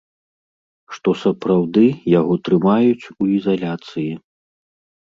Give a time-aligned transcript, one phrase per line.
[0.95, 1.85] Што сапраўды
[2.19, 4.13] яго трымаюць у ізаляцыі.